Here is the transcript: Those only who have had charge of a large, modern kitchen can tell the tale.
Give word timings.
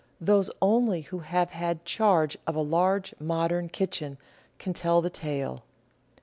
Those 0.19 0.49
only 0.63 1.01
who 1.01 1.19
have 1.19 1.51
had 1.51 1.85
charge 1.85 2.35
of 2.47 2.55
a 2.55 2.59
large, 2.59 3.13
modern 3.19 3.69
kitchen 3.69 4.17
can 4.57 4.73
tell 4.73 4.99
the 4.99 5.11
tale. 5.11 5.61